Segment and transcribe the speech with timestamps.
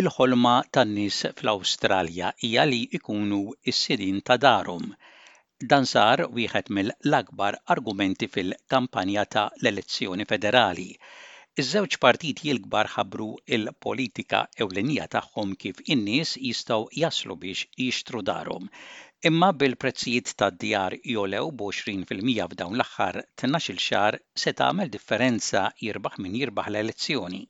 [0.00, 3.38] Il-ħolma tan-nies fl-Awstralja hija li jkunu
[3.72, 4.84] s-sidin ta' darhom.
[5.72, 10.86] Dan sar wieħed mill-akbar argumenti fil-kampanja ta' l-elezzjoni federali.
[11.62, 13.26] Iż-żewġ partiti l-kbar ħabru
[13.58, 18.68] il-politika ewlenija tagħhom kif in-nies jistgħu jaslu biex jixtru darhom.
[19.32, 26.72] Imma bil-prezzijiet tad-djar jolew b'20% f'dawn l-aħħar 12-il xahar se tagħmel differenza jirbaħ min jirbaħ
[26.74, 27.42] l-elezzjoni.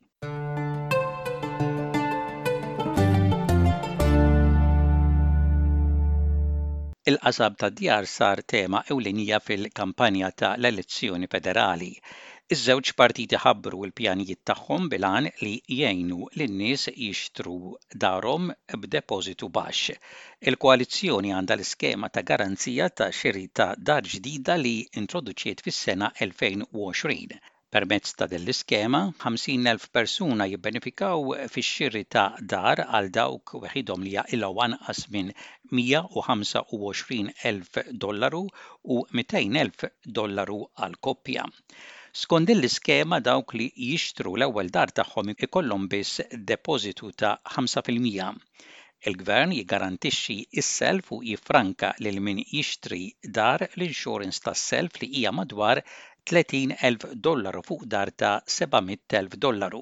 [7.09, 11.89] il-qasab ta' djar sar tema ewlenija fil-kampanja ta' l-elezzjoni federali.
[12.57, 17.57] Iż-żewġ partiti ħabbru l-pjanijiet tagħhom bilan li jgħinu lin-nies jixtru
[18.05, 18.53] darhom
[18.85, 19.97] b'depożitu baxx.
[20.53, 27.43] Il-koalizzjoni għandha l-iskema ta' garanzija ta' xiri ta' dar ġdida li introduċiet fis-sena 2020.
[27.71, 31.21] Permezz ta' din l-iskema, 50,000 persuna jibbenefikaw
[31.55, 35.29] fix-xirri ta' dar għal dawk weħidom li jaqilaw anqas minn
[35.81, 38.41] 125,000 dollaru
[38.95, 41.43] u 200,000 dollaru għal koppja.
[42.23, 46.15] Skond l-iskema dawk li jixtru l-ewwel dar tagħhom ikollhom biss
[46.53, 48.35] depożitu ta' 5%.
[49.09, 53.03] Il-gvern jiggarantixxi s-self u jifranka lil min jixtri
[53.37, 55.77] dar l-insurance tas-self li hija madwar
[56.29, 59.81] 30,000 dollaru fuq dar ta' 700,000 dollaru.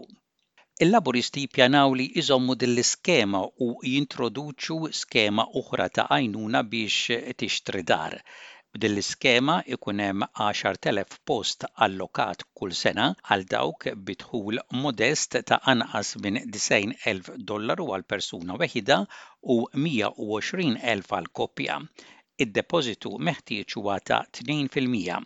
[0.85, 6.99] Il-laburisti pjanaw li jżommu dill-iskema u jintroduċu skema oħra ta' għajnuna biex
[7.43, 8.15] tixtri dar.
[8.85, 16.11] dill iskema ikunem hemm 10,000 post allokat kull sena għal dawk bitħul modest ta' anqas
[16.25, 19.01] minn 90,000 dollaru għal persuna weħida
[19.57, 19.57] u
[19.89, 21.81] 120,000 għal koppja.
[22.45, 25.21] Id-depożitu meħtieġ huwa ta' 2%.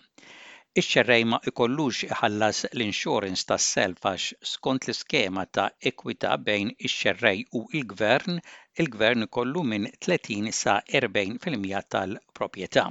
[0.81, 8.37] Ix-xerrej ma ikollux iħallas l-insurance tas-self għax skont l-iskema ta' ekwita bejn ix-xerrej u l-Gvern,
[8.85, 12.85] il-Gvern ikollu minn 30 sa 40 fil-mija tal-proprjetà.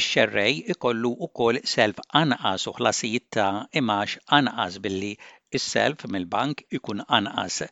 [0.00, 3.48] Ix-xerrej ikollu wkoll self anqas u ħlasijiet ta'
[3.82, 5.14] imax anqas billi
[5.56, 7.62] is-self mill-bank ikun anqas.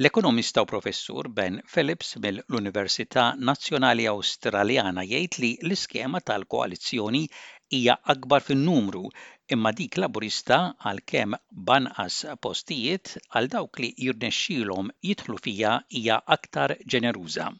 [0.00, 7.26] L-ekonomista u professur Ben Phillips mill-Università Nazzjonali Awstraljana jgħid li l-iskema tal-koalizzjoni
[7.72, 9.02] hija akbar fin-numru
[9.54, 11.34] imma dik Laburista għalkemm
[11.68, 17.50] banqas postijiet għal dawk li jirnexxielhom jidħlu fija hija aktar ġeneruża.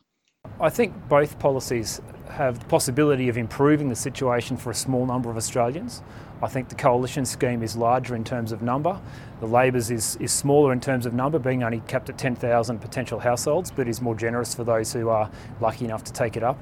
[0.61, 5.31] I think both policies have the possibility of improving the situation for a small number
[5.31, 6.03] of Australians.
[6.43, 8.99] I think the coalition scheme is larger in terms of number.
[9.41, 13.19] The Labor's is, is smaller in terms of number, being only capped at 10,000 potential
[13.21, 15.31] households, but is more generous for those who are
[15.61, 16.59] lucky enough to take it up.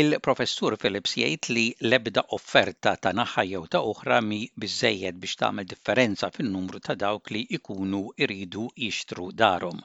[0.00, 5.68] Il-professur Philips jgħid li l-ebda offerta ta' naħa jew ta' oħra mi biżejjed biex tagħmel
[5.70, 9.78] differenza fin-numru ta' dawk li jkunu iridu jixtru darhom.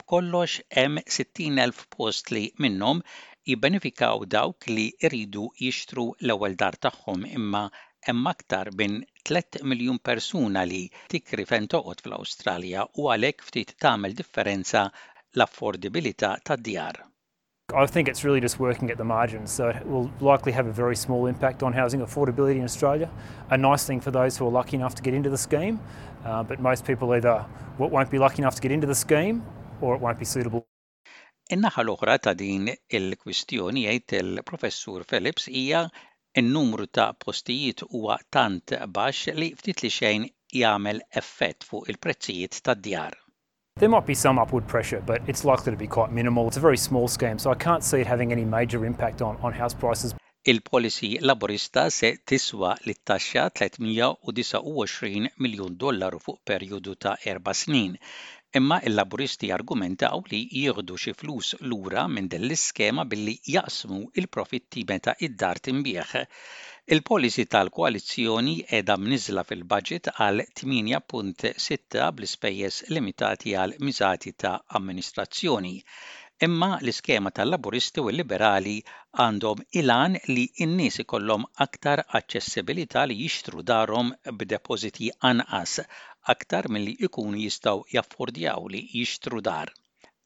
[0.00, 3.04] B'kollox hemm 60,000 post li minnhom
[3.52, 7.62] jibbenefikaw dawk li iridu jixtru l-ewwel dar tagħhom imma
[8.10, 8.98] hemm aktar minn
[9.32, 10.82] 3 miljun persuna li
[11.14, 17.04] tikri fejn toqgħod fl-Awstralja u għalhekk ftit tagħmel differenza l-affordabilità tad-djar.
[17.74, 20.72] I think it's really just working at the margins, so it will likely have a
[20.72, 23.08] very small impact on housing affordability in Australia.
[23.50, 25.80] A nice thing for those who are lucky enough to get into the scheme,
[26.24, 27.46] uh, but most people either
[27.78, 29.42] won't be lucky enough to get into the scheme
[29.80, 30.66] or it won't be suitable.
[31.54, 32.68] In-naħa l-oħra ta' din
[32.98, 35.82] il-kwistjoni jgħid il-professur Phillips hija
[36.42, 40.28] n-numru ta' postijiet huwa tant baxx li ftit li xejn
[40.64, 43.16] jagħmel effett fuq il-prezzijiet tad-djar.
[43.76, 46.46] There might be some upward pressure, but it's likely to be quite minimal.
[46.46, 49.38] It's a very small scheme, so I can't see it having any major impact on,
[49.42, 50.14] on house prices.
[50.44, 57.96] Il-policy laborista se tiswa li taxxa 329 miljun dollaru fuq perjodu ta' erba' snin.
[58.60, 64.84] Imma il laboristi argumentaw li jieħdu xi flus lura minn dell l-iskema billi jaqsmu il-profitti
[64.90, 66.10] meta id-dar timbieħ.
[66.94, 75.72] Il-policy tal-koalizzjoni edha mniżla fil-budget għal 8.6 bl-ispejjeż limitati għal miżati ta' amministrazzjoni
[76.48, 78.74] imma l-iskema tal-laburisti u liberali
[79.26, 84.10] għandhom ilan li n-nies ikollhom aktar aċċessibilità li jixtru darhom
[84.42, 85.78] b'depożiti anqas
[86.36, 89.70] aktar milli ikunu jistgħu jaffordjaw li jixtru dar.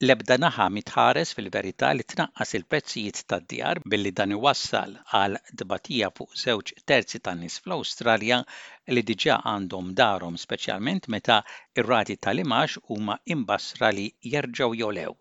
[0.04, 6.34] L-ebda naħa mitħares fil-verità li tnaqqas il pezzijiet tad-djar billi dan iwassal għal dbatija fuq
[6.36, 8.42] żewġ terzi tan nis fl-Awstralja
[8.92, 11.38] li diġa għandhom darhom speċjalment meta
[11.80, 15.14] ir-rati tal-imax huma imbasra li jerġgħu jolew.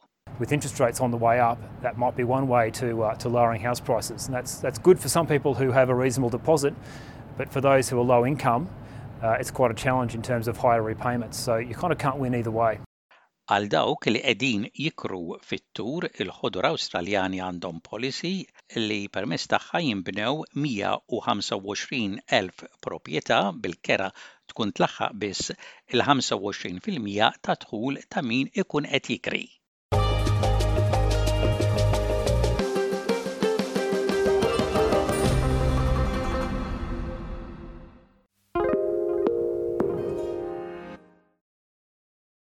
[0.44, 3.30] With interest rates on the way up, that might be one way to, uh, to
[3.30, 4.27] lowering house prices.
[4.27, 6.74] And that's, that's good for some people who have a reasonable deposit,
[7.38, 8.68] but for those who are low income,
[9.24, 11.38] uh, it's quite a challenge in terms of higher repayments.
[11.39, 12.80] So you kind of can't win either way.
[13.53, 15.18] Għal dawk li qegħdin jikru
[15.50, 18.31] fit-tur il-ħodur Awstraljani għandhom policy
[18.83, 24.07] li permess tagħha jinbnew 125,000 proprjetà bil-kera
[24.53, 29.44] tkun tlaħħaq biss il-25% ta' dħul ta' min ikun qed jikri.